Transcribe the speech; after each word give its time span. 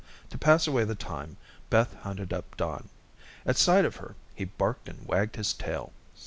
To 0.31 0.37
pass 0.39 0.65
away 0.65 0.83
the 0.83 0.95
time, 0.95 1.37
Beth 1.69 1.93
hunted 1.97 2.33
up 2.33 2.57
Don. 2.57 2.89
At 3.45 3.55
sight 3.55 3.85
of 3.85 3.97
her, 3.97 4.15
he 4.33 4.45
barked 4.45 4.89
and 4.89 5.07
wagged 5.07 5.35
his 5.35 5.53
tail. 5.53 5.93